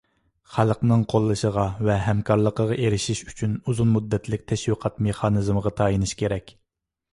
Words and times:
خەلقنىڭ 0.51 1.03
قوللىشىغا 1.13 1.65
ۋە 1.89 1.97
ھەمكارلىقىغا 2.05 2.79
ئېرىشىش 2.87 3.23
ئۈچۈن 3.27 3.55
ئۇزۇن 3.59 3.93
مۇددەتلىك 3.99 4.49
تەشۋىقات 4.55 4.99
مېخانىزىمىغا 5.11 5.77
تايىنىش 5.83 6.19
كېرەك. 6.25 6.55